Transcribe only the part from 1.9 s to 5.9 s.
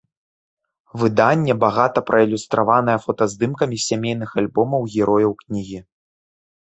праілюстраваная фотаздымкамі з сямейных альбомаў герояў кнігі.